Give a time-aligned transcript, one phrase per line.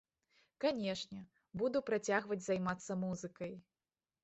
[0.63, 1.17] Канешне,
[1.63, 3.57] буду працягваць займацца музыкай.